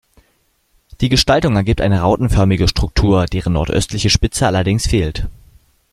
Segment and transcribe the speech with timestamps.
[0.99, 5.27] Die Gestaltung ergibt eine rautenförmige Struktur, deren nordöstliche Spitze allerdings fehlt.